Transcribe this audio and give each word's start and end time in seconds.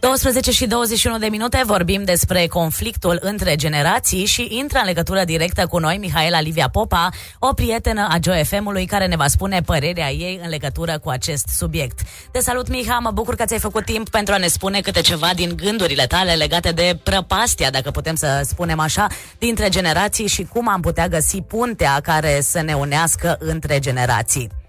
12 0.00 0.50
și 0.50 0.66
21 0.66 1.18
de 1.18 1.26
minute 1.26 1.62
vorbim 1.66 2.04
despre 2.04 2.46
conflictul 2.46 3.18
între 3.22 3.54
generații 3.56 4.24
și 4.24 4.46
intră 4.50 4.78
în 4.78 4.84
legătură 4.86 5.24
directă 5.24 5.66
cu 5.66 5.78
noi 5.78 5.96
Mihaela 5.96 6.40
Livia 6.40 6.68
Popa, 6.68 7.08
o 7.38 7.52
prietenă 7.52 8.06
a 8.10 8.16
Joy 8.22 8.44
FM-ului 8.44 8.86
care 8.86 9.06
ne 9.06 9.16
va 9.16 9.26
spune 9.26 9.60
părerea 9.60 10.10
ei 10.10 10.40
în 10.42 10.48
legătură 10.48 10.98
cu 10.98 11.08
acest 11.08 11.46
subiect. 11.48 12.00
Te 12.30 12.40
salut, 12.40 12.68
Miha, 12.68 12.98
mă 12.98 13.10
bucur 13.10 13.34
că 13.34 13.44
ți-ai 13.44 13.58
făcut 13.58 13.84
timp 13.84 14.08
pentru 14.08 14.34
a 14.34 14.36
ne 14.36 14.46
spune 14.46 14.80
câte 14.80 15.00
ceva 15.00 15.30
din 15.34 15.52
gândurile 15.56 16.06
tale 16.06 16.32
legate 16.32 16.70
de 16.70 16.98
prăpastia, 17.02 17.70
dacă 17.70 17.90
putem 17.90 18.14
să 18.14 18.40
spunem 18.44 18.78
așa, 18.78 19.06
dintre 19.38 19.68
generații 19.68 20.26
și 20.26 20.46
cum 20.52 20.68
am 20.68 20.80
putea 20.80 21.08
găsi 21.08 21.40
puntea 21.40 22.00
care 22.02 22.40
să 22.40 22.60
ne 22.60 22.74
unească 22.74 23.36
între 23.40 23.78
generații. 23.78 24.59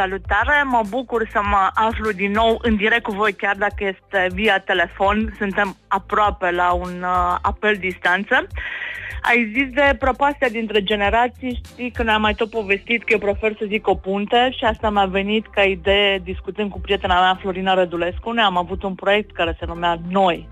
Salutare, 0.00 0.62
mă 0.64 0.82
bucur 0.88 1.28
să 1.32 1.40
mă 1.42 1.70
aflu 1.74 2.12
din 2.12 2.30
nou 2.30 2.58
în 2.62 2.76
direct 2.76 3.02
cu 3.02 3.12
voi, 3.12 3.32
chiar 3.32 3.56
dacă 3.56 3.84
este 3.84 4.26
via 4.34 4.58
telefon. 4.58 5.34
Suntem 5.38 5.76
aproape 5.88 6.50
la 6.50 6.72
un 6.72 7.02
uh, 7.02 7.36
apel 7.42 7.74
distanță. 7.74 8.46
Ai 9.22 9.52
zis 9.54 9.68
de 9.72 9.96
propastea 9.98 10.48
dintre 10.48 10.82
generații, 10.82 11.60
știi 11.64 11.90
că 11.90 12.02
ne-am 12.02 12.20
mai 12.20 12.34
tot 12.34 12.50
povestit 12.50 13.04
că 13.04 13.12
eu 13.12 13.18
prefer 13.18 13.56
să 13.58 13.64
zic 13.68 13.88
o 13.88 13.94
punte 13.94 14.50
și 14.58 14.64
asta 14.64 14.90
mi-a 14.90 15.04
venit 15.04 15.46
ca 15.46 15.62
idee 15.62 16.18
discutând 16.24 16.70
cu 16.70 16.80
prietena 16.80 17.20
mea 17.20 17.38
Florina 17.40 17.74
Rădulescu. 17.74 18.30
Ne 18.30 18.42
am 18.42 18.56
avut 18.56 18.82
un 18.82 18.94
proiect 18.94 19.32
care 19.32 19.56
se 19.58 19.66
numea 19.66 20.00
Noi, 20.08 20.48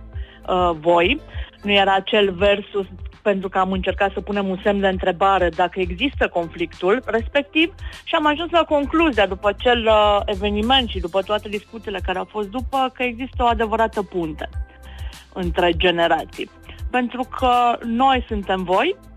uh, 0.48 0.70
Voi. 0.80 1.20
Nu 1.62 1.72
era 1.72 1.94
acel 1.94 2.32
versus 2.32 2.86
pentru 3.30 3.48
că 3.48 3.58
am 3.58 3.72
încercat 3.72 4.12
să 4.12 4.20
punem 4.20 4.48
un 4.48 4.58
semn 4.62 4.80
de 4.80 4.88
întrebare 4.88 5.48
dacă 5.48 5.80
există 5.80 6.28
conflictul 6.28 7.02
respectiv 7.06 7.74
și 8.04 8.14
am 8.14 8.26
ajuns 8.26 8.50
la 8.50 8.64
concluzia 8.64 9.26
după 9.26 9.48
acel 9.48 9.86
uh, 9.86 10.20
eveniment 10.24 10.88
și 10.88 10.98
după 10.98 11.22
toate 11.22 11.48
discuțiile 11.48 12.00
care 12.06 12.18
au 12.18 12.28
fost 12.30 12.48
după 12.48 12.90
că 12.94 13.02
există 13.02 13.42
o 13.42 13.46
adevărată 13.46 14.02
punte 14.02 14.48
între 15.32 15.72
generații. 15.76 16.50
Pentru 16.90 17.22
că 17.38 17.78
noi 17.84 18.24
suntem 18.28 18.62
voi, 18.62 18.96
Uh, 18.96 19.07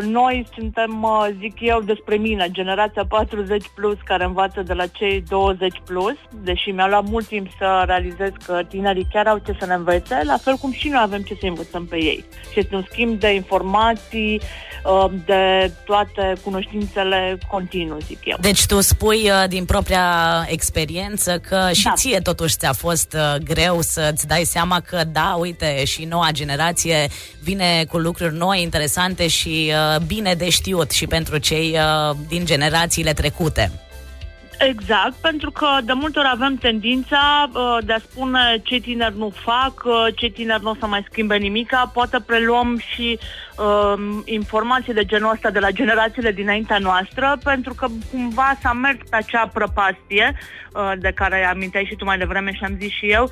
noi 0.00 0.46
suntem, 0.58 1.02
uh, 1.02 1.26
zic 1.40 1.56
eu, 1.60 1.80
despre 1.80 2.16
mine, 2.16 2.48
generația 2.50 3.04
40 3.08 3.64
plus 3.74 3.96
care 4.04 4.24
învață 4.24 4.62
de 4.62 4.72
la 4.72 4.86
cei 4.86 5.24
20 5.28 5.82
plus, 5.84 6.14
deși 6.42 6.70
mi-a 6.70 6.88
luat 6.88 7.04
mult 7.08 7.26
timp 7.26 7.46
să 7.58 7.82
realizez 7.86 8.30
că 8.46 8.60
tinerii 8.68 9.06
chiar 9.12 9.26
au 9.26 9.38
ce 9.38 9.56
să 9.58 9.66
ne 9.66 9.74
învețe, 9.74 10.20
la 10.24 10.36
fel 10.36 10.56
cum 10.56 10.72
și 10.72 10.88
noi 10.88 11.00
avem 11.02 11.22
ce 11.22 11.36
să 11.40 11.46
învățăm 11.46 11.86
pe 11.86 11.96
ei. 11.96 12.24
Și 12.52 12.58
este 12.58 12.74
un 12.74 12.84
schimb 12.90 13.20
de 13.20 13.34
informații, 13.34 14.40
uh, 14.84 15.10
de 15.24 15.72
toate 15.84 16.32
cunoștințele 16.44 17.38
continuu, 17.50 17.98
zic 17.98 18.18
eu. 18.24 18.36
Deci 18.40 18.66
tu 18.66 18.80
spui 18.80 19.30
din 19.48 19.64
propria 19.64 20.06
experiență 20.48 21.38
că 21.38 21.68
și 21.72 21.84
da. 21.84 21.92
ție 21.94 22.18
totuși 22.18 22.56
ți-a 22.56 22.72
fost 22.72 23.16
greu 23.44 23.80
să-ți 23.80 24.26
dai 24.26 24.44
seama 24.44 24.80
că 24.80 25.04
da, 25.12 25.36
uite, 25.38 25.84
și 25.84 26.04
noua 26.04 26.28
generație 26.32 27.08
vine 27.42 27.84
cu 27.90 27.98
lucruri 27.98 28.36
noi, 28.36 28.62
interesante 28.62 29.26
și 29.26 29.55
uh, 29.56 30.00
bine 30.06 30.34
de 30.34 30.48
știut 30.48 30.90
și 30.90 31.06
pentru 31.06 31.38
cei 31.38 31.78
uh, 31.78 32.16
din 32.28 32.44
generațiile 32.44 33.12
trecute. 33.12 33.70
Exact, 34.58 35.12
pentru 35.20 35.50
că 35.50 35.66
de 35.84 35.92
multe 35.92 36.18
ori 36.18 36.28
avem 36.32 36.56
tendința 36.56 37.50
uh, 37.52 37.78
de 37.84 37.92
a 37.92 37.98
spune 37.98 38.60
ce 38.62 38.78
tineri 38.78 39.18
nu 39.18 39.32
fac, 39.44 39.82
uh, 39.84 40.06
ce 40.14 40.26
tineri 40.26 40.62
nu 40.62 40.70
o 40.70 40.76
să 40.80 40.86
mai 40.86 41.06
schimbe 41.10 41.36
nimica, 41.36 41.90
poate 41.94 42.20
preluăm 42.26 42.78
și 42.94 43.18
uh, 43.20 43.45
informații 44.24 44.92
de 44.92 45.04
genul 45.04 45.30
ăsta 45.32 45.50
de 45.50 45.58
la 45.58 45.70
generațiile 45.70 46.32
dinaintea 46.32 46.78
noastră, 46.78 47.36
pentru 47.42 47.74
că 47.74 47.86
cumva 48.10 48.56
s-a 48.62 48.72
mers 48.72 48.98
pe 49.10 49.16
acea 49.16 49.50
prăpastie 49.52 50.34
uh, 50.34 50.92
de 50.98 51.12
care 51.14 51.46
aminteai 51.46 51.84
și 51.84 51.96
tu 51.96 52.04
mai 52.04 52.18
devreme 52.18 52.52
și 52.52 52.64
am 52.64 52.76
zis 52.80 52.90
și 52.90 53.06
eu, 53.06 53.30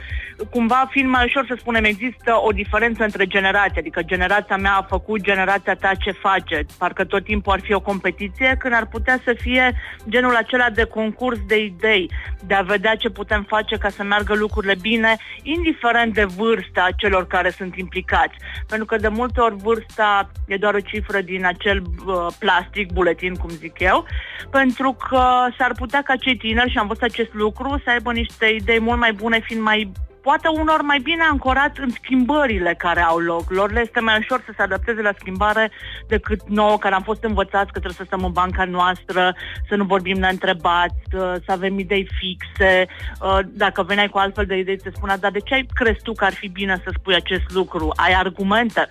cumva 0.51 0.89
fiind 0.91 1.09
mai 1.09 1.25
ușor 1.25 1.45
să 1.49 1.57
spunem 1.59 1.85
există 1.85 2.33
o 2.45 2.51
diferență 2.51 3.05
între 3.05 3.27
generații, 3.27 3.79
adică 3.79 4.03
generația 4.03 4.57
mea 4.57 4.75
a 4.75 4.87
făcut, 4.89 5.21
generația 5.21 5.75
ta 5.75 5.91
ce 5.99 6.11
face, 6.11 6.67
parcă 6.79 7.05
tot 7.05 7.25
timpul 7.25 7.53
ar 7.53 7.61
fi 7.61 7.73
o 7.73 7.81
competiție, 7.81 8.57
când 8.59 8.75
ar 8.75 8.87
putea 8.87 9.21
să 9.25 9.35
fie 9.41 9.73
genul 10.09 10.37
acela 10.37 10.71
de 10.71 10.85
concurs 10.85 11.13
concurs 11.15 11.47
de 11.47 11.65
idei, 11.65 12.11
de 12.47 12.55
a 12.55 12.63
vedea 12.63 12.95
ce 12.97 13.09
putem 13.09 13.43
face 13.49 13.77
ca 13.77 13.89
să 13.89 14.03
meargă 14.03 14.35
lucrurile 14.35 14.75
bine, 14.81 15.17
indiferent 15.43 16.15
de 16.15 16.25
vârsta 16.25 16.89
celor 16.97 17.27
care 17.27 17.51
sunt 17.51 17.77
implicați. 17.77 18.37
Pentru 18.69 18.87
că 18.87 18.97
de 18.97 19.09
multe 19.09 19.41
ori 19.41 19.57
vârsta 19.57 20.14
e 20.47 20.57
doar 20.57 20.75
o 20.75 20.81
cifră 20.81 21.21
din 21.21 21.47
acel 21.47 21.83
uh, 21.83 22.27
plastic, 22.39 22.93
buletin, 22.93 23.35
cum 23.35 23.49
zic 23.49 23.81
eu, 23.81 24.05
pentru 24.51 24.97
că 25.09 25.25
s-ar 25.59 25.73
putea 25.77 26.03
ca 26.03 26.17
cei 26.17 26.37
tineri, 26.37 26.71
și 26.71 26.79
am 26.79 26.87
văzut 26.87 27.03
acest 27.03 27.35
lucru, 27.35 27.81
să 27.85 27.91
aibă 27.91 28.13
niște 28.13 28.47
idei 28.47 28.81
mult 28.81 28.99
mai 28.99 29.13
bune, 29.13 29.41
fiind 29.41 29.63
mai 29.63 29.93
poate 30.27 30.49
unor 30.49 30.83
mai 30.83 30.99
bine 30.99 31.23
ancorat 31.31 31.79
în 31.79 31.91
schimbările 31.91 32.75
care 32.79 33.01
au 33.01 33.19
loc. 33.19 33.51
Lor 33.51 33.73
le 33.73 33.81
este 33.81 34.01
mai 34.01 34.19
ușor 34.19 34.43
să 34.47 34.53
se 34.57 34.63
adapteze 34.63 35.01
la 35.01 35.11
schimbare 35.19 35.71
decât 36.09 36.41
nouă, 36.49 36.79
care 36.79 36.95
am 36.95 37.03
fost 37.03 37.23
învățați 37.23 37.73
că 37.73 37.79
trebuie 37.79 38.01
să 38.03 38.05
stăm 38.07 38.25
în 38.25 38.33
banca 38.33 38.65
noastră, 38.65 39.35
să 39.69 39.75
nu 39.75 39.85
vorbim 39.85 40.19
neîntrebați, 40.19 41.01
să 41.45 41.51
avem 41.59 41.79
idei 41.79 42.09
fixe. 42.19 42.87
Uh, 42.87 43.39
dacă 43.53 43.83
veneai 43.83 44.09
cu 44.09 44.19
altfel 44.19 44.47
de 44.47 44.57
idei, 44.59 44.77
te 44.77 44.91
spunea, 44.95 45.17
dar 45.19 45.31
de 45.31 45.39
ce 45.39 45.55
ai 45.55 45.67
crezi 45.75 46.03
tu 46.03 46.13
că 46.13 46.25
ar 46.25 46.33
fi 46.33 46.49
bine 46.49 46.81
să 46.85 46.91
spui 46.99 47.15
acest 47.15 47.53
lucru? 47.53 47.93
Ai 47.97 48.13
argumente? 48.13 48.89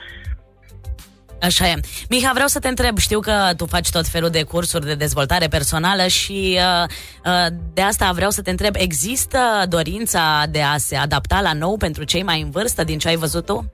Așa 1.44 1.68
e. 1.68 1.80
Miha, 2.10 2.32
vreau 2.34 2.48
să 2.48 2.60
te 2.60 2.68
întreb, 2.68 2.98
știu 2.98 3.20
că 3.20 3.54
tu 3.58 3.66
faci 3.66 3.90
tot 3.90 4.08
felul 4.08 4.30
de 4.30 4.44
cursuri 4.44 4.86
de 4.86 4.96
dezvoltare 4.96 5.48
personală 5.48 6.08
și 6.08 6.60
uh, 6.60 6.90
uh, 7.26 7.48
de 7.74 7.82
asta 7.82 8.12
vreau 8.12 8.30
să 8.30 8.42
te 8.42 8.50
întreb, 8.50 8.76
există 8.78 9.40
dorința 9.70 10.46
de 10.50 10.62
a 10.62 10.78
se 10.78 10.96
adapta 10.96 11.42
la 11.42 11.54
nou 11.54 11.78
pentru 11.78 12.04
cei 12.04 12.24
mai 12.24 12.42
în 12.42 12.50
vârstă 12.50 12.84
din 12.84 12.98
ce 12.98 13.08
ai 13.08 13.16
văzut 13.16 13.46
tu? 13.46 13.72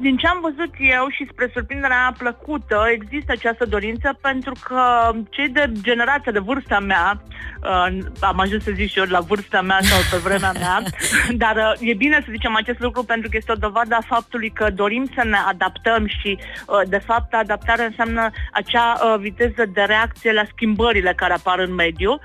Din 0.00 0.16
ce 0.16 0.26
am 0.26 0.40
văzut 0.40 0.72
eu 0.78 1.08
și 1.08 1.28
spre 1.30 1.50
surprinderea 1.52 2.14
plăcută, 2.18 2.86
există 2.92 3.32
această 3.32 3.64
dorință 3.64 4.18
pentru 4.20 4.52
că 4.64 5.10
cei 5.30 5.48
de 5.48 5.72
generația 5.82 6.32
de 6.32 6.38
vârsta 6.38 6.78
mea, 6.78 7.22
uh, 7.62 7.98
am 8.20 8.38
ajuns 8.38 8.62
să 8.62 8.70
zic 8.74 8.90
și 8.90 8.98
eu 8.98 9.04
la 9.08 9.20
vârsta 9.20 9.60
mea 9.60 9.78
sau 9.82 9.98
pe 10.10 10.28
vremea 10.28 10.52
mea, 10.52 10.82
dar 11.42 11.56
uh, 11.56 11.88
e 11.88 11.94
bine 11.94 12.22
să 12.24 12.30
zicem 12.30 12.56
acest 12.56 12.80
lucru 12.80 13.02
pentru 13.02 13.28
că 13.28 13.36
este 13.36 13.52
o 13.52 13.62
dovadă 13.66 13.94
a 13.94 14.06
faptului 14.06 14.50
că 14.50 14.70
dorim 14.70 15.10
să 15.14 15.24
ne 15.24 15.38
adaptăm 15.46 16.06
și 16.06 16.38
uh, 16.38 16.80
de 16.88 16.98
fapt 16.98 17.34
adaptarea 17.34 17.84
înseamnă 17.84 18.30
acea 18.52 18.92
uh, 18.92 19.18
viteză 19.18 19.64
de 19.72 19.82
reacție 19.82 20.32
la 20.32 20.44
schimbările 20.52 21.12
care 21.16 21.32
apar 21.32 21.58
în 21.58 21.74
mediu. 21.74 22.10
uh, 22.12 22.18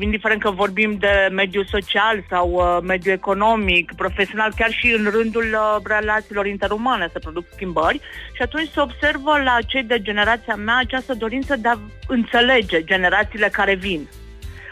indiferent 0.00 0.40
că 0.42 0.50
vorbim 0.50 0.96
de 0.98 1.28
mediul 1.32 1.66
social 1.70 2.24
sau 2.30 2.50
uh, 2.50 2.78
mediul 2.82 3.14
economic, 3.14 3.92
profesional, 3.96 4.52
chiar 4.56 4.70
și 4.70 4.94
în 4.98 5.10
rândul 5.10 5.44
uh, 5.52 5.82
relațiilor 5.84 6.46
interumane 6.46 7.08
se 7.12 7.18
produc 7.18 7.44
schimbări 7.52 8.00
și 8.32 8.42
atunci 8.42 8.70
se 8.74 8.80
observă 8.80 9.40
la 9.44 9.58
cei 9.66 9.82
de 9.82 10.00
generația 10.02 10.54
mea 10.54 10.78
această 10.78 11.14
dorință 11.14 11.56
de 11.56 11.68
a 11.68 11.78
înțelege 12.06 12.84
generațiile 12.84 13.48
care 13.48 13.74
vin. 13.74 14.08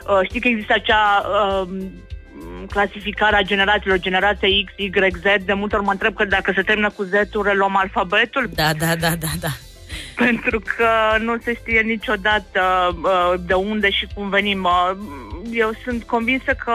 Uh, 0.08 0.20
știi 0.28 0.40
că 0.40 0.48
există 0.48 0.72
acea 0.76 1.22
uh, 1.28 1.68
clasificarea 2.70 3.42
generațiilor, 3.42 3.98
generația 3.98 4.48
X, 4.64 4.72
Y, 4.76 4.90
Z, 5.10 5.44
de 5.44 5.52
multe 5.52 5.76
ori 5.76 5.84
mă 5.84 5.90
întreb 5.90 6.14
că 6.14 6.24
dacă 6.24 6.52
se 6.54 6.62
termină 6.62 6.90
cu 6.90 7.02
Z-ul, 7.02 7.42
reluăm 7.42 7.76
alfabetul. 7.76 8.50
Da, 8.54 8.72
da, 8.78 8.96
da, 8.96 9.08
da, 9.08 9.28
da. 9.40 9.48
pentru 10.26 10.60
că 10.76 11.18
nu 11.18 11.38
se 11.42 11.54
știe 11.54 11.80
niciodată 11.80 12.96
uh, 13.02 13.40
de 13.46 13.54
unde 13.54 13.90
și 13.90 14.06
cum 14.14 14.28
venim. 14.28 14.68
Uh, 15.54 15.60
eu 15.60 15.72
sunt 15.84 16.04
convinsă 16.04 16.52
că 16.64 16.72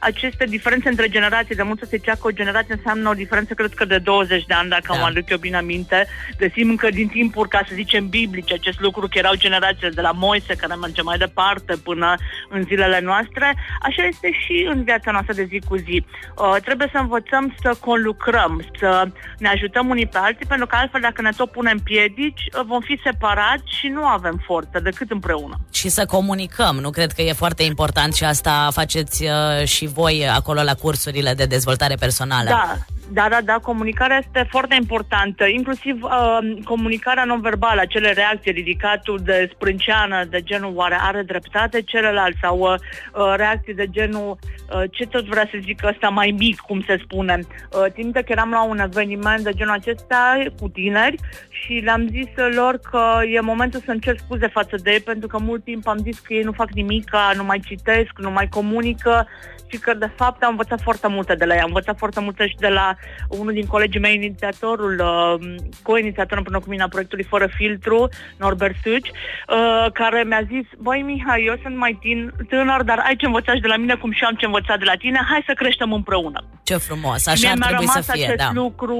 aceste 0.00 0.44
diferențe 0.44 0.88
între 0.88 1.08
generații, 1.08 1.54
de 1.54 1.62
mult 1.62 1.78
să 1.78 1.86
se 1.90 1.98
că 1.98 2.26
o 2.26 2.30
generație 2.30 2.74
înseamnă 2.74 3.08
o 3.08 3.12
diferență, 3.12 3.54
cred 3.54 3.74
că 3.74 3.84
de 3.84 3.98
20 3.98 4.44
de 4.44 4.54
ani, 4.54 4.68
dacă 4.68 4.92
da. 4.92 4.98
mă 4.98 5.04
aduc 5.04 5.28
eu 5.28 5.38
bine 5.38 5.56
aminte. 5.56 6.06
Găsim 6.38 6.68
încă 6.68 6.88
din 6.90 7.08
timpuri, 7.08 7.48
ca 7.48 7.60
să 7.68 7.72
zicem, 7.74 8.08
biblice, 8.08 8.54
acest 8.54 8.80
lucru, 8.80 9.08
că 9.08 9.18
erau 9.18 9.34
generațiile 9.34 9.88
de 9.88 10.00
la 10.00 10.10
Moise, 10.10 10.54
care 10.54 10.74
merge 10.74 11.02
mai 11.02 11.18
departe 11.18 11.76
până 11.82 12.14
în 12.48 12.62
zilele 12.62 13.00
noastre. 13.00 13.54
Așa 13.80 14.02
este 14.02 14.30
și 14.44 14.66
în 14.68 14.84
viața 14.84 15.10
noastră 15.10 15.34
de 15.34 15.44
zi 15.44 15.60
cu 15.68 15.76
zi. 15.76 16.04
Uh, 16.36 16.56
trebuie 16.64 16.88
să 16.92 16.98
învățăm 16.98 17.54
să 17.62 17.76
conlucrăm, 17.80 18.64
să 18.78 19.08
ne 19.38 19.48
ajutăm 19.48 19.88
unii 19.88 20.06
pe 20.06 20.18
alții, 20.18 20.46
pentru 20.46 20.66
că 20.66 20.76
altfel, 20.76 21.00
dacă 21.00 21.22
ne 21.22 21.30
tot 21.36 21.50
punem 21.50 21.78
piedici, 21.78 22.44
uh, 22.46 22.64
vom 22.66 22.80
fi 22.80 23.00
separați 23.04 23.76
și 23.78 23.88
nu 23.88 24.04
avem 24.04 24.42
forță 24.46 24.80
decât 24.80 25.10
împreună. 25.10 25.54
Și 25.72 25.88
să 25.88 26.06
comunicăm, 26.06 26.76
nu 26.76 26.90
cred 26.90 27.12
că 27.12 27.22
e 27.22 27.32
foarte 27.32 27.62
important 27.62 28.05
și 28.14 28.24
asta 28.24 28.68
faceți 28.72 29.24
uh, 29.24 29.64
și 29.64 29.86
voi 29.86 30.28
acolo 30.28 30.62
la 30.62 30.74
cursurile 30.74 31.34
de 31.34 31.44
dezvoltare 31.44 31.94
personală. 31.94 32.48
Da, 32.48 32.76
da, 33.12 33.26
da, 33.30 33.40
da, 33.40 33.58
comunicarea 33.58 34.16
este 34.16 34.46
foarte 34.50 34.74
importantă, 34.74 35.44
inclusiv 35.44 36.02
uh, 36.02 36.38
comunicarea 36.64 37.24
non-verbală, 37.24 37.80
acele 37.80 38.12
reacții, 38.12 38.52
ridicatul 38.52 39.20
de 39.24 39.50
sprânceană, 39.52 40.24
de 40.24 40.40
genul 40.42 40.72
oare 40.74 40.98
are 41.00 41.22
dreptate 41.22 41.82
celălalt 41.82 42.36
sau 42.40 42.58
uh, 42.58 42.68
uh, 42.68 43.34
reacții 43.36 43.74
de 43.74 43.86
genul 43.90 44.38
uh, 44.38 44.82
ce 44.90 45.06
tot 45.06 45.24
vrea 45.24 45.48
să 45.50 45.58
zic 45.60 45.84
ăsta 45.84 46.08
mai 46.08 46.34
mic, 46.38 46.56
cum 46.56 46.82
se 46.82 47.00
spune. 47.02 47.38
Uh, 47.38 47.92
timp 47.92 48.14
că 48.14 48.24
eram 48.26 48.50
la 48.50 48.62
un 48.62 48.78
eveniment 48.78 49.42
de 49.42 49.52
genul 49.52 49.74
acesta 49.74 50.42
cu 50.60 50.68
tineri 50.68 51.16
și 51.48 51.72
le-am 51.72 52.08
zis 52.10 52.54
lor 52.54 52.78
că 52.90 53.20
e 53.32 53.40
momentul 53.40 53.80
să-mi 53.84 54.00
cer 54.00 54.16
scuze 54.16 54.46
față 54.46 54.76
de 54.82 54.90
ei 54.90 55.00
pentru 55.00 55.28
că 55.28 55.38
mult 55.38 55.64
timp 55.64 55.86
am 55.88 55.98
zis 55.98 56.18
că 56.18 56.34
ei 56.34 56.42
nu 56.42 56.52
fac 56.52 56.70
nimic, 56.70 57.10
nu 57.36 57.44
mai 57.44 57.60
citesc, 57.66 58.10
nu 58.18 58.30
mai 58.30 58.48
comunică 58.48 59.26
și 59.66 59.78
că 59.78 59.94
de 59.94 60.10
fapt 60.16 60.42
am 60.42 60.50
învățat 60.50 60.80
foarte 60.80 61.08
multe 61.08 61.34
de 61.34 61.44
la 61.44 61.54
ea. 61.54 61.62
Am 61.62 61.66
învățat 61.66 61.98
foarte 61.98 62.20
multe 62.20 62.48
și 62.48 62.56
de 62.56 62.68
la 62.68 62.95
unul 63.28 63.52
din 63.52 63.66
colegii 63.66 64.00
mei, 64.00 64.14
inițiatorul, 64.14 65.00
uh, 65.00 65.54
co-inițiator 65.82 66.36
împreună 66.36 66.64
cu 66.64 66.70
mine 66.70 66.82
a 66.82 66.88
proiectului 66.88 67.24
Fără 67.24 67.46
Filtru, 67.56 68.08
Norbert 68.36 68.76
Suci, 68.82 69.08
uh, 69.08 69.92
care 69.92 70.24
mi-a 70.26 70.42
zis, 70.48 70.66
băi 70.78 71.02
Mihai, 71.02 71.44
eu 71.44 71.58
sunt 71.62 71.76
mai 71.76 71.98
tin, 72.00 72.32
tânăr, 72.48 72.82
dar 72.82 72.98
ai 72.98 73.16
ce 73.16 73.26
învăța 73.26 73.54
și 73.54 73.60
de 73.60 73.66
la 73.66 73.76
mine, 73.76 73.94
cum 73.94 74.12
și 74.12 74.24
am 74.24 74.34
ce 74.34 74.44
învățat 74.44 74.78
de 74.78 74.84
la 74.84 74.94
tine, 74.94 75.20
hai 75.30 75.42
să 75.46 75.52
creștem 75.52 75.92
împreună. 75.92 76.44
Ce 76.62 76.76
frumos, 76.76 77.26
așa 77.26 77.50
ar 77.50 77.66
trebui 77.66 77.88
să 77.88 78.12
fie, 78.12 78.24
acest 78.24 78.38
da. 78.38 78.50
lucru 78.52 78.96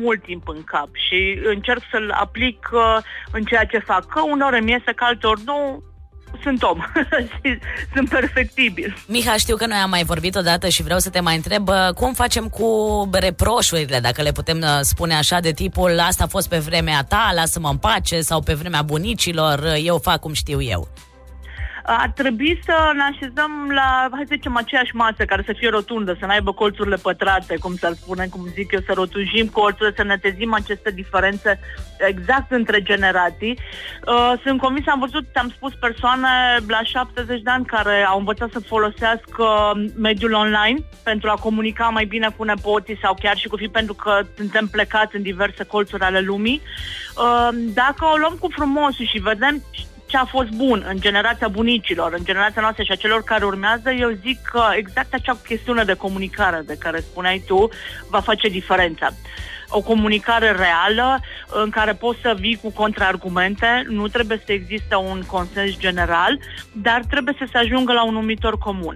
mult 0.00 0.22
timp 0.22 0.48
în 0.48 0.62
cap 0.64 0.88
și 0.92 1.38
încerc 1.44 1.82
să-l 1.90 2.10
aplic 2.20 2.68
uh, 2.72 2.96
în 3.32 3.42
ceea 3.42 3.64
ce 3.64 3.78
fac. 3.78 4.06
Că 4.06 4.20
uneori 4.20 4.58
îmi 4.58 4.70
iese, 4.70 4.92
că 4.92 5.04
alteori 5.04 5.42
nu, 5.44 5.82
sunt 6.42 6.62
om 6.62 6.78
și 7.42 7.58
sunt 7.94 8.08
perfectibil. 8.08 8.96
Miha, 9.06 9.36
știu 9.36 9.56
că 9.56 9.66
noi 9.66 9.78
am 9.78 9.90
mai 9.90 10.04
vorbit 10.04 10.34
odată 10.34 10.68
și 10.68 10.82
vreau 10.82 10.98
să 10.98 11.10
te 11.10 11.20
mai 11.20 11.36
întreb 11.36 11.68
cum 11.94 12.12
facem 12.12 12.48
cu 12.48 13.08
reproșurile, 13.12 13.98
dacă 14.00 14.22
le 14.22 14.32
putem 14.32 14.58
uh, 14.58 14.78
spune 14.80 15.14
așa, 15.14 15.40
de 15.40 15.52
tipul 15.52 15.98
asta 15.98 16.24
a 16.24 16.26
fost 16.26 16.48
pe 16.48 16.58
vremea 16.58 17.04
ta, 17.08 17.32
lasă-mă 17.34 17.68
în 17.68 17.76
pace, 17.76 18.20
sau 18.20 18.40
pe 18.40 18.54
vremea 18.54 18.82
bunicilor, 18.82 19.74
eu 19.82 19.98
fac 19.98 20.20
cum 20.20 20.32
știu 20.32 20.62
eu 20.62 20.88
ar 21.84 22.10
trebui 22.14 22.60
să 22.64 22.92
ne 22.94 23.02
așezăm 23.02 23.70
la, 23.70 24.08
hai 24.10 24.24
să 24.28 24.34
zicem, 24.34 24.56
aceeași 24.56 24.94
masă 24.94 25.24
care 25.24 25.42
să 25.46 25.52
fie 25.56 25.68
rotundă, 25.68 26.16
să 26.20 26.26
n-aibă 26.26 26.52
colțurile 26.52 26.96
pătrate, 26.96 27.56
cum 27.56 27.74
să-l 27.76 27.94
spunem, 27.94 28.28
cum 28.28 28.46
zic 28.54 28.72
eu, 28.72 28.80
să 28.86 28.92
rotunjim 28.94 29.46
colțurile, 29.46 29.94
să 29.96 30.02
netezim 30.02 30.54
aceste 30.54 30.90
diferențe 30.90 31.60
exact 32.08 32.52
între 32.52 32.82
generații. 32.82 33.58
Uh, 34.06 34.32
sunt 34.44 34.60
convins, 34.60 34.86
am 34.86 34.98
văzut, 34.98 35.26
am 35.34 35.52
spus, 35.56 35.72
persoane 35.74 36.28
la 36.68 36.82
70 36.82 37.42
de 37.42 37.50
ani 37.50 37.64
care 37.64 38.04
au 38.08 38.18
învățat 38.18 38.50
să 38.50 38.60
folosească 38.60 39.44
mediul 39.96 40.32
online 40.32 40.78
pentru 41.02 41.30
a 41.30 41.34
comunica 41.34 41.88
mai 41.88 42.04
bine 42.04 42.28
cu 42.36 42.44
nepoții 42.44 42.98
sau 43.02 43.14
chiar 43.20 43.36
și 43.36 43.48
cu 43.48 43.56
fii 43.56 43.68
pentru 43.68 43.94
că 43.94 44.20
suntem 44.36 44.66
plecați 44.66 45.16
în 45.16 45.22
diverse 45.22 45.64
colțuri 45.64 46.02
ale 46.02 46.20
lumii. 46.20 46.60
Uh, 47.16 47.48
dacă 47.74 48.04
o 48.04 48.16
luăm 48.16 48.36
cu 48.40 48.48
frumos 48.50 48.94
și 48.94 49.18
vedem 49.18 49.62
ce 50.10 50.16
a 50.16 50.24
fost 50.24 50.48
bun 50.48 50.84
în 50.88 51.00
generația 51.00 51.48
bunicilor, 51.48 52.12
în 52.12 52.24
generația 52.24 52.62
noastră 52.62 52.82
și 52.82 52.92
a 52.92 52.94
celor 52.94 53.22
care 53.22 53.44
urmează, 53.44 53.90
eu 53.90 54.10
zic 54.24 54.38
că 54.42 54.62
exact 54.76 55.14
acea 55.14 55.38
chestiune 55.46 55.84
de 55.84 55.94
comunicare 55.94 56.62
de 56.66 56.76
care 56.78 57.00
spuneai 57.00 57.42
tu 57.46 57.68
va 58.08 58.20
face 58.20 58.48
diferența 58.48 59.08
o 59.72 59.80
comunicare 59.80 60.50
reală 60.52 61.20
în 61.62 61.70
care 61.70 61.92
poți 61.92 62.20
să 62.20 62.36
vii 62.38 62.56
cu 62.62 62.70
contraargumente, 62.70 63.86
nu 63.88 64.08
trebuie 64.08 64.42
să 64.46 64.52
existe 64.52 64.94
un 64.94 65.22
consens 65.26 65.78
general, 65.78 66.38
dar 66.72 67.04
trebuie 67.08 67.34
să 67.38 67.48
se 67.52 67.58
ajungă 67.58 67.92
la 67.92 68.04
un 68.04 68.12
numitor 68.12 68.58
comun. 68.58 68.94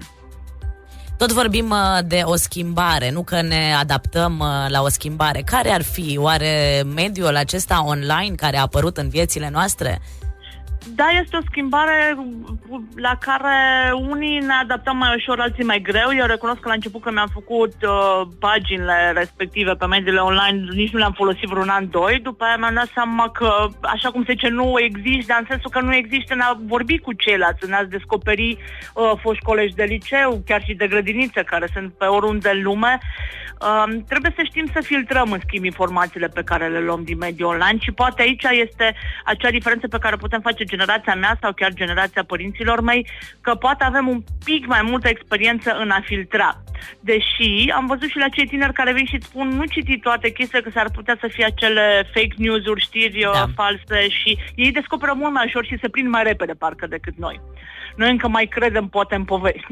Tot 1.17 1.33
vorbim 1.33 1.71
uh, 1.71 1.99
de 2.07 2.21
o 2.25 2.37
schimbare, 2.37 3.11
nu 3.11 3.23
că 3.23 3.43
ne 3.43 3.75
adaptăm 3.79 4.39
uh, 4.39 4.67
la 4.69 4.83
o 4.83 4.89
schimbare. 4.89 5.43
Care 5.45 5.71
ar 5.71 5.83
fi? 5.83 6.19
Oare 6.21 6.83
mediul 6.95 7.37
acesta 7.37 7.85
online 7.87 8.35
care 8.37 8.57
a 8.57 8.61
apărut 8.61 8.97
în 8.97 9.09
viețile 9.09 9.49
noastre 9.53 10.01
da, 10.87 11.09
este 11.23 11.37
o 11.37 11.47
schimbare 11.51 12.17
la 12.95 13.17
care 13.21 13.93
unii 13.93 14.39
ne 14.39 14.53
adaptăm 14.53 14.97
mai 14.97 15.15
ușor, 15.17 15.41
alții 15.41 15.65
mai 15.65 15.81
greu. 15.81 16.09
Eu 16.17 16.27
recunosc 16.27 16.61
că 16.61 16.69
la 16.69 16.75
început 16.75 17.03
când 17.03 17.15
mi-am 17.15 17.31
făcut 17.33 17.75
uh, 17.83 18.21
paginile 18.39 19.13
respective 19.15 19.75
pe 19.75 19.87
mediile 19.87 20.21
online, 20.21 20.65
nici 20.71 20.93
nu 20.93 20.99
le-am 20.99 21.13
folosit 21.13 21.49
vreun 21.49 21.69
an, 21.69 21.91
doi. 21.91 22.21
După 22.23 22.45
aia 22.45 22.57
mi-am 22.57 22.75
dat 22.75 22.91
seama 22.95 23.29
că, 23.29 23.69
așa 23.81 24.11
cum 24.11 24.25
se 24.25 24.33
zice, 24.33 24.49
nu 24.49 24.75
există, 24.79 25.25
dar 25.27 25.39
în 25.41 25.47
sensul 25.49 25.71
că 25.71 25.81
nu 25.81 25.95
există, 25.95 26.35
ne-a 26.35 26.59
vorbit 26.67 27.03
cu 27.03 27.13
ceilalți, 27.13 27.69
ne-ați 27.69 27.91
descoperi 27.91 28.59
uh, 28.95 29.13
foști 29.23 29.45
colegi 29.45 29.75
de 29.75 29.85
liceu, 29.85 30.43
chiar 30.47 30.63
și 30.63 30.75
de 30.75 30.87
grădiniță, 30.87 31.43
care 31.43 31.67
sunt 31.73 31.93
pe 31.93 32.05
oriunde 32.05 32.51
în 32.55 32.63
lume. 32.63 32.99
Uh, 33.61 33.95
trebuie 34.09 34.33
să 34.37 34.43
știm 34.45 34.67
să 34.73 34.81
filtrăm, 34.83 35.33
în 35.33 35.41
schimb, 35.47 35.65
informațiile 35.65 36.29
pe 36.29 36.43
care 36.43 36.69
le 36.69 36.81
luăm 36.81 37.03
din 37.05 37.19
mediul 37.19 37.49
online 37.49 37.79
și 37.81 37.93
poate 37.93 38.23
aici 38.23 38.45
este 38.51 38.95
acea 39.25 39.51
diferență 39.51 39.89
pe 39.89 39.99
care 39.99 40.17
putem 40.17 40.41
face 40.41 40.65
generația 40.75 41.15
mea 41.15 41.35
sau 41.41 41.53
chiar 41.53 41.73
generația 41.73 42.25
părinților 42.25 42.81
mei, 42.81 43.07
că 43.41 43.55
poate 43.55 43.85
avem 43.85 44.09
un 44.09 44.21
pic 44.45 44.67
mai 44.67 44.83
multă 44.83 45.09
experiență 45.09 45.71
în 45.83 45.91
a 45.91 46.01
filtra. 46.05 46.51
Deși 47.01 47.71
am 47.75 47.87
văzut 47.87 48.09
și 48.09 48.19
la 48.25 48.29
cei 48.29 48.47
tineri 48.47 48.73
care 48.73 48.93
vin 48.93 49.07
și 49.07 49.15
îți 49.15 49.27
spun 49.27 49.49
nu 49.49 49.65
citi 49.65 49.99
toate 49.99 50.31
chestiile, 50.31 50.65
că 50.65 50.71
s-ar 50.71 50.91
putea 50.91 51.17
să 51.21 51.27
fie 51.29 51.45
acele 51.45 52.11
fake 52.15 52.35
news-uri, 52.37 52.81
știri 52.81 53.25
uh, 53.25 53.33
da. 53.33 53.47
false 53.55 54.09
și 54.09 54.39
ei 54.55 54.73
descoperă 54.73 55.13
mult 55.17 55.33
mai 55.33 55.47
ușor 55.47 55.65
și 55.65 55.79
se 55.81 55.89
prind 55.89 56.09
mai 56.09 56.23
repede 56.23 56.53
parcă 56.53 56.87
decât 56.87 57.17
noi. 57.17 57.41
Noi 57.97 58.11
încă 58.11 58.29
mai 58.29 58.47
credem 58.47 58.87
poate 58.87 59.15
în 59.15 59.25
povești. 59.25 59.67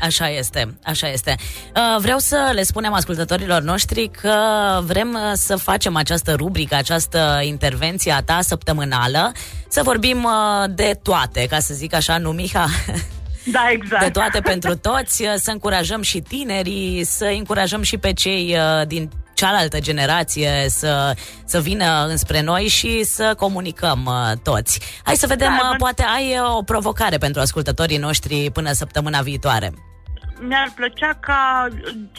Așa 0.00 0.28
este, 0.28 0.78
așa 0.84 1.08
este. 1.08 1.34
Uh, 1.76 2.00
vreau 2.00 2.18
să 2.18 2.50
le 2.52 2.62
spunem 2.62 2.92
ascultătorilor 2.92 3.62
noștri 3.62 4.10
că 4.20 4.34
vrem 4.82 5.08
uh, 5.14 5.32
să 5.34 5.56
facem 5.56 5.96
această 5.96 6.34
rubrică, 6.34 6.74
această 6.74 7.40
intervenție 7.42 8.12
a 8.12 8.22
ta 8.22 8.38
săptămânală, 8.40 9.32
să 9.68 9.82
vorbim 9.82 10.24
uh, 10.24 10.70
de 10.74 10.98
toate, 11.02 11.46
ca 11.46 11.58
să 11.58 11.74
zic 11.74 11.94
așa, 11.94 12.18
nu 12.18 12.30
Miha? 12.30 12.66
Da, 13.52 13.68
exact. 13.70 14.04
De 14.04 14.10
toate 14.10 14.40
pentru 14.40 14.76
toți, 14.76 15.24
să 15.36 15.50
încurajăm 15.50 16.02
și 16.02 16.20
tinerii, 16.20 17.04
să 17.04 17.24
încurajăm 17.24 17.82
și 17.82 17.96
pe 17.96 18.12
cei 18.12 18.56
din 18.86 19.10
cealaltă 19.38 19.80
generație 19.80 20.66
să, 20.68 21.14
să 21.44 21.60
vină 21.60 22.06
înspre 22.08 22.40
noi 22.40 22.66
și 22.66 23.04
să 23.04 23.34
comunicăm 23.36 24.04
uh, 24.06 24.38
toți. 24.42 24.80
Hai 25.02 25.14
să 25.16 25.26
vedem, 25.26 25.58
da, 25.60 25.68
uh, 25.70 25.76
poate 25.78 26.04
ai 26.14 26.38
uh, 26.38 26.56
o 26.56 26.62
provocare 26.62 27.18
pentru 27.18 27.40
ascultătorii 27.40 27.98
noștri 27.98 28.50
până 28.52 28.72
săptămâna 28.72 29.20
viitoare 29.20 29.72
mi-ar 30.40 30.72
plăcea 30.74 31.16
ca 31.20 31.68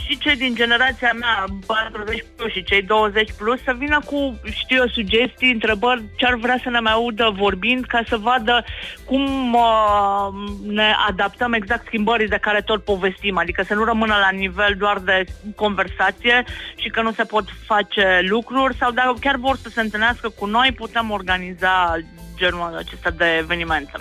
și 0.06 0.18
cei 0.18 0.36
din 0.36 0.56
generația 0.56 1.12
mea, 1.19 1.45
40 1.66 2.25
plus 2.36 2.51
și 2.51 2.63
cei 2.63 2.81
20 2.81 3.31
plus, 3.38 3.63
să 3.63 3.74
vină 3.77 4.00
cu, 4.06 4.39
știu 4.51 4.77
eu, 4.77 4.88
sugestii, 4.88 5.51
întrebări, 5.51 6.04
ce 6.18 6.25
ar 6.25 6.36
vrea 6.36 6.60
să 6.63 6.69
ne 6.69 6.80
mai 6.80 6.92
audă 6.92 7.33
vorbind, 7.38 7.86
ca 7.86 8.01
să 8.07 8.18
vadă 8.18 8.63
cum 9.06 9.54
uh, 9.54 10.27
ne 10.68 10.94
adaptăm 11.07 11.54
exact 11.54 11.86
schimbării 11.86 12.27
de 12.27 12.38
care 12.42 12.62
tot 12.62 12.83
povestim, 12.83 13.38
adică 13.38 13.63
să 13.63 13.74
nu 13.74 13.83
rămână 13.83 14.16
la 14.16 14.30
nivel 14.30 14.75
doar 14.77 15.00
de 15.00 15.24
conversație 15.56 16.44
și 16.75 16.89
că 16.89 17.01
nu 17.01 17.12
se 17.12 17.24
pot 17.24 17.45
face 17.65 18.19
lucruri 18.22 18.75
sau 18.75 18.92
dacă 18.92 19.13
chiar 19.19 19.36
vor 19.36 19.57
să 19.57 19.69
se 19.69 19.81
întâlnească 19.81 20.30
cu 20.30 20.45
noi, 20.45 20.72
putem 20.72 21.12
organiza 21.12 21.98
genul 22.36 22.75
acesta 22.75 23.10
de 23.10 23.38
evenimente. 23.38 23.92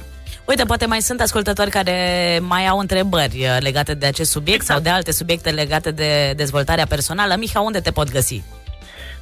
Uite, 0.45 0.65
poate 0.65 0.87
mai 0.87 1.01
sunt 1.01 1.21
ascultători 1.21 1.71
care 1.71 2.39
mai 2.43 2.67
au 2.67 2.79
întrebări 2.79 3.37
uh, 3.37 3.57
legate 3.61 3.95
de 3.95 4.07
acest 4.07 4.31
subiect 4.31 4.61
exact. 4.61 4.81
sau 4.81 4.91
de 4.91 4.97
alte 4.97 5.13
subiecte 5.13 5.51
legate 5.51 5.91
de 5.91 6.33
dezvoltarea 6.37 6.87
personală. 6.87 7.35
Miha, 7.39 7.61
unde 7.61 7.81
te 7.81 7.91
pot 7.91 8.11
găsi? 8.11 8.43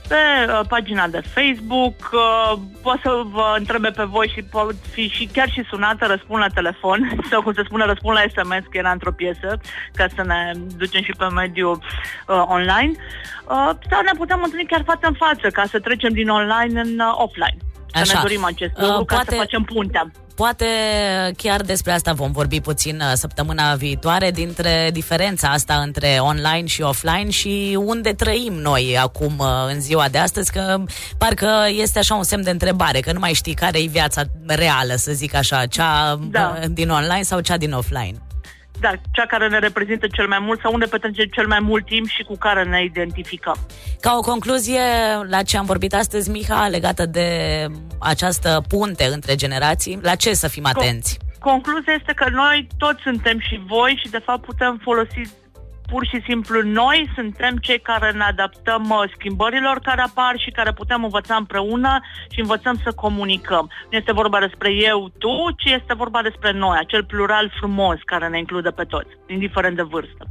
pe 0.08 0.14
uh, 0.48 0.60
pagina 0.68 1.06
de 1.08 1.20
Facebook, 1.34 2.10
uh, 2.12 2.58
pot 2.82 2.98
să 3.02 3.22
vă 3.24 3.54
întrebe 3.58 3.90
pe 3.90 4.02
voi 4.02 4.32
și 4.34 4.42
pot 4.42 4.74
fi 4.90 5.08
și 5.08 5.28
chiar 5.32 5.50
și 5.50 5.64
sunată, 5.70 6.06
răspund 6.06 6.40
la 6.40 6.54
telefon 6.54 7.10
sau 7.30 7.42
cum 7.42 7.52
se 7.52 7.62
spune, 7.64 7.84
răspund 7.84 8.16
la 8.16 8.42
SMS, 8.42 8.64
că 8.70 8.78
era 8.78 8.90
într-o 8.90 9.12
piesă, 9.12 9.60
ca 9.94 10.06
să 10.14 10.22
ne 10.22 10.52
ducem 10.76 11.02
și 11.02 11.12
pe 11.18 11.24
mediul 11.24 11.78
uh, 12.26 12.44
online. 12.46 12.92
Uh, 12.94 13.70
sau 13.90 14.02
ne 14.02 14.12
putem 14.16 14.40
întâlni 14.42 14.66
chiar 14.66 14.82
față 14.84 15.06
în 15.06 15.14
față, 15.14 15.48
ca 15.48 15.64
să 15.70 15.78
trecem 15.78 16.12
din 16.12 16.28
online 16.28 16.80
în 16.80 16.98
uh, 16.98 17.14
offline. 17.16 17.56
Să 17.96 18.02
Așa. 18.02 18.12
ne 18.14 18.20
dorim 18.22 18.44
acest 18.44 18.72
lucru, 18.76 19.00
uh, 19.00 19.06
ca 19.06 19.14
poate... 19.14 19.30
să 19.30 19.36
facem 19.36 19.62
puntea. 19.62 20.10
Poate 20.34 20.66
chiar 21.36 21.62
despre 21.62 21.92
asta 21.92 22.12
vom 22.12 22.32
vorbi 22.32 22.60
puțin 22.60 22.96
uh, 22.96 23.12
săptămâna 23.14 23.74
viitoare, 23.74 24.30
dintre 24.30 24.90
diferența 24.92 25.48
asta 25.48 25.74
între 25.74 26.16
online 26.20 26.66
și 26.66 26.82
offline 26.82 27.30
și 27.30 27.78
unde 27.84 28.12
trăim 28.12 28.52
noi 28.52 28.98
acum 28.98 29.34
uh, 29.38 29.46
în 29.72 29.80
ziua 29.80 30.08
de 30.08 30.18
astăzi, 30.18 30.52
că 30.52 30.82
parcă 31.18 31.48
este 31.68 31.98
așa 31.98 32.14
un 32.14 32.22
semn 32.22 32.42
de 32.42 32.50
întrebare, 32.50 33.00
că 33.00 33.12
nu 33.12 33.18
mai 33.18 33.32
știi 33.32 33.54
care 33.54 33.78
e 33.78 33.86
viața 33.86 34.22
reală, 34.46 34.94
să 34.94 35.12
zic 35.12 35.34
așa, 35.34 35.66
cea 35.66 36.18
da. 36.30 36.58
din 36.70 36.90
online 36.90 37.22
sau 37.22 37.40
cea 37.40 37.56
din 37.56 37.72
offline 37.72 38.25
da, 38.80 38.92
cea 39.12 39.26
care 39.26 39.48
ne 39.48 39.58
reprezintă 39.58 40.06
cel 40.06 40.28
mai 40.28 40.38
mult 40.38 40.60
sau 40.60 40.72
unde 40.72 40.86
petrecem 40.86 41.24
cel 41.24 41.46
mai 41.46 41.60
mult 41.60 41.86
timp 41.86 42.06
și 42.08 42.22
cu 42.22 42.36
care 42.36 42.64
ne 42.64 42.82
identificăm. 42.82 43.56
Ca 44.00 44.14
o 44.16 44.20
concluzie 44.20 44.80
la 45.28 45.42
ce 45.42 45.56
am 45.56 45.64
vorbit 45.64 45.94
astăzi, 45.94 46.30
Miha, 46.30 46.68
legată 46.68 47.06
de 47.06 47.28
această 48.00 48.62
punte 48.68 49.04
între 49.04 49.34
generații, 49.34 49.98
la 50.02 50.14
ce 50.14 50.32
să 50.34 50.48
fim 50.48 50.66
atenți? 50.66 51.18
Concluzia 51.38 51.92
este 51.92 52.12
că 52.12 52.26
noi 52.30 52.66
toți 52.78 53.00
suntem 53.02 53.38
și 53.40 53.60
voi 53.66 54.00
și 54.02 54.10
de 54.10 54.22
fapt 54.24 54.44
putem 54.44 54.80
folosi 54.82 55.20
pur 55.86 56.06
și 56.06 56.22
simplu 56.24 56.62
noi 56.62 57.10
suntem 57.14 57.56
cei 57.56 57.80
care 57.80 58.10
ne 58.12 58.24
adaptăm 58.24 58.88
uh, 58.90 59.10
schimbărilor 59.14 59.78
care 59.78 60.00
apar 60.00 60.34
și 60.38 60.50
care 60.50 60.72
putem 60.72 61.04
învăța 61.04 61.34
împreună 61.34 62.00
și 62.30 62.40
învățăm 62.40 62.80
să 62.84 62.92
comunicăm. 62.92 63.70
Nu 63.90 63.98
este 63.98 64.12
vorba 64.12 64.38
despre 64.40 64.70
eu, 64.72 65.08
tu, 65.18 65.50
ci 65.56 65.70
este 65.70 65.94
vorba 65.94 66.22
despre 66.22 66.52
noi, 66.52 66.76
acel 66.80 67.04
plural 67.04 67.52
frumos 67.58 67.98
care 68.04 68.28
ne 68.28 68.38
include 68.38 68.70
pe 68.70 68.84
toți, 68.84 69.10
indiferent 69.26 69.76
de 69.76 69.82
vârstă. 69.82 70.26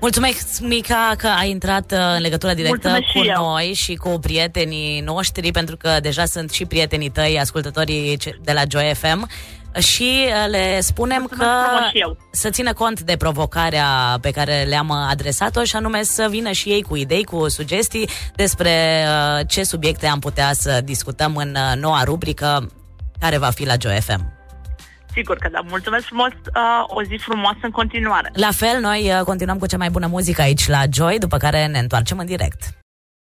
Mulțumesc, 0.00 0.60
Mica, 0.60 1.14
că 1.18 1.26
ai 1.26 1.50
intrat 1.50 1.92
uh, 1.92 1.98
în 2.16 2.20
legătură 2.20 2.54
directă 2.54 2.88
Mulțumesc 2.88 3.12
cu 3.12 3.22
și 3.22 3.32
noi 3.36 3.72
și 3.74 3.94
cu 3.94 4.18
prietenii 4.20 5.00
noștri, 5.00 5.50
pentru 5.50 5.76
că 5.76 5.98
deja 6.02 6.24
sunt 6.24 6.50
și 6.50 6.64
prietenii 6.64 7.10
tăi, 7.10 7.38
ascultătorii 7.40 8.16
de 8.42 8.52
la 8.52 8.62
Joy 8.70 8.94
FM. 8.94 9.28
Și 9.78 10.26
uh, 10.26 10.50
le 10.50 10.80
spunem 10.80 11.18
Mulțumesc 11.18 11.50
că 11.50 11.56
frumos 11.64 11.90
și 11.90 11.98
eu. 11.98 12.16
să 12.30 12.50
țină 12.50 12.72
cont 12.72 13.00
de 13.00 13.16
provocarea 13.16 14.18
pe 14.20 14.30
care 14.30 14.62
le-am 14.68 14.90
adresat-o 14.90 15.62
și 15.64 15.76
anume 15.76 16.02
să 16.02 16.26
vină 16.30 16.50
și 16.50 16.68
ei 16.68 16.82
cu 16.82 16.96
idei, 16.96 17.24
cu 17.24 17.48
sugestii 17.48 18.08
despre 18.34 19.04
uh, 19.06 19.46
ce 19.48 19.62
subiecte 19.62 20.06
am 20.06 20.18
putea 20.18 20.52
să 20.52 20.80
discutăm 20.84 21.36
în 21.36 21.54
uh, 21.56 21.80
noua 21.80 22.02
rubrică 22.04 22.70
care 23.20 23.38
va 23.38 23.50
fi 23.50 23.66
la 23.66 23.74
Joy 23.80 24.00
FM. 24.00 24.38
Sigur 25.14 25.36
că 25.36 25.48
da. 25.52 25.60
Mulțumesc 25.68 26.04
frumos. 26.04 26.28
Uh, 26.32 26.84
o 26.86 27.02
zi 27.02 27.16
frumoasă 27.22 27.58
în 27.62 27.70
continuare. 27.70 28.30
La 28.34 28.48
fel, 28.52 28.80
noi 28.80 29.12
uh, 29.18 29.24
continuăm 29.24 29.58
cu 29.58 29.66
cea 29.66 29.76
mai 29.76 29.90
bună 29.90 30.06
muzică 30.06 30.42
aici 30.42 30.68
la 30.68 30.82
Joy, 30.92 31.18
după 31.18 31.36
care 31.36 31.66
ne 31.66 31.78
întoarcem 31.78 32.18
în 32.18 32.26
direct. 32.26 32.79